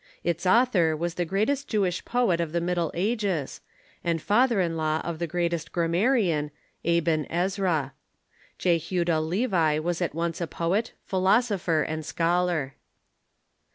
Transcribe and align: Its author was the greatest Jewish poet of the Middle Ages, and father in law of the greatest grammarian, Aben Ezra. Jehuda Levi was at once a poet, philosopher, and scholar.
Its 0.23 0.47
author 0.47 0.97
was 0.97 1.13
the 1.13 1.25
greatest 1.25 1.67
Jewish 1.67 2.03
poet 2.03 2.41
of 2.41 2.53
the 2.53 2.59
Middle 2.59 2.89
Ages, 2.95 3.61
and 4.03 4.19
father 4.19 4.59
in 4.59 4.75
law 4.75 4.99
of 5.03 5.19
the 5.19 5.27
greatest 5.27 5.71
grammarian, 5.71 6.49
Aben 6.83 7.27
Ezra. 7.29 7.93
Jehuda 8.57 9.19
Levi 9.21 9.77
was 9.77 10.01
at 10.01 10.15
once 10.15 10.41
a 10.41 10.47
poet, 10.47 10.93
philosopher, 11.05 11.83
and 11.83 12.03
scholar. 12.03 12.73